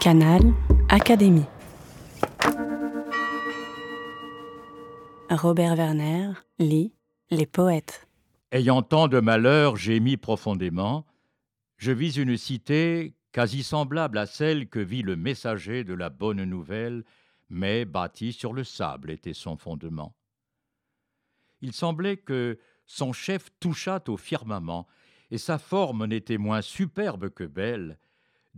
Canal 0.00 0.54
Académie. 0.88 1.46
Robert 5.28 5.74
Werner 5.74 6.34
lit 6.60 6.92
Les 7.30 7.46
poètes. 7.46 8.06
Ayant 8.52 8.82
tant 8.82 9.08
de 9.08 9.18
malheurs, 9.18 9.74
gémis 9.74 10.16
profondément. 10.16 11.04
Je 11.78 11.90
vis 11.90 12.16
une 12.16 12.36
cité 12.36 13.16
quasi 13.32 13.64
semblable 13.64 14.18
à 14.18 14.26
celle 14.26 14.68
que 14.68 14.78
vit 14.78 15.02
le 15.02 15.16
messager 15.16 15.82
de 15.82 15.94
la 15.94 16.10
bonne 16.10 16.44
nouvelle, 16.44 17.02
mais 17.50 17.84
bâtie 17.84 18.32
sur 18.32 18.52
le 18.52 18.62
sable 18.62 19.10
était 19.10 19.34
son 19.34 19.56
fondement. 19.56 20.14
Il 21.60 21.72
semblait 21.72 22.18
que 22.18 22.60
son 22.86 23.12
chef 23.12 23.48
touchât 23.58 24.04
au 24.06 24.16
firmament, 24.16 24.86
et 25.32 25.38
sa 25.38 25.58
forme 25.58 26.06
n'était 26.06 26.38
moins 26.38 26.62
superbe 26.62 27.30
que 27.30 27.44
belle, 27.44 27.98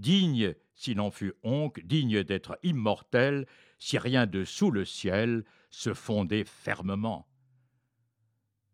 digne, 0.00 0.54
s'il 0.74 1.00
en 1.00 1.10
fut 1.10 1.34
oncle, 1.42 1.82
digne 1.84 2.24
d'être 2.24 2.58
immortel, 2.62 3.46
si 3.78 3.98
rien 3.98 4.26
de 4.26 4.44
sous 4.44 4.70
le 4.70 4.84
ciel 4.84 5.44
se 5.70 5.94
fondait 5.94 6.44
fermement. 6.44 7.28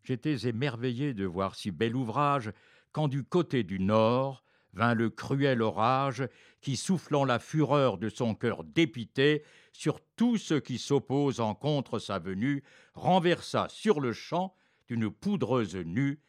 J'étais 0.03 0.49
émerveillé 0.49 1.15
de 1.15 1.25
voir 1.25 1.57
si 1.57 1.71
bel 1.71 1.97
ouvrage, 1.97 2.53
quand 2.93 3.09
du 3.09 3.25
côté 3.25 3.65
du 3.65 3.81
nord 3.81 4.45
vint 4.73 4.95
le 4.95 5.09
cruel 5.11 5.63
orage, 5.63 6.29
qui, 6.61 6.77
soufflant 6.77 7.25
la 7.25 7.39
fureur 7.39 7.97
de 7.97 8.11
son 8.11 8.35
cœur 8.35 8.63
dépité, 8.63 9.43
sur 9.73 10.01
tout 10.17 10.37
ce 10.37 10.55
qui 10.55 10.79
s'oppose 10.79 11.41
en 11.41 11.55
contre 11.55 11.99
sa 11.99 12.19
venue, 12.19 12.63
renversa 12.95 13.69
sur 13.71 14.01
le 14.01 14.13
champ 14.13 14.55
d'une 14.87 15.11
poudreuse 15.11 15.77
nue 15.77 16.21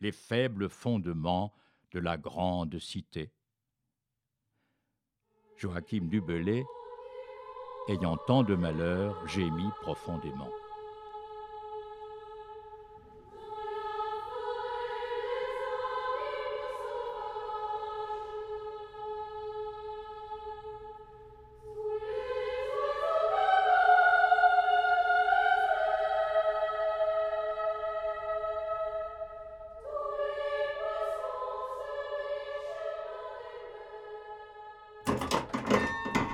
les 0.00 0.12
faibles 0.12 0.68
fondements 0.68 1.54
de 1.92 1.98
la 1.98 2.18
grande 2.18 2.78
cité. 2.78 3.32
Joachim 5.58 6.08
Dubelé, 6.10 6.64
ayant 7.88 8.16
tant 8.26 8.42
de 8.42 8.54
malheurs, 8.54 9.16
gémit 9.28 9.70
profondément. 9.82 10.50